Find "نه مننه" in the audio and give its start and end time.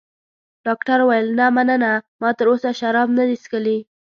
1.39-1.91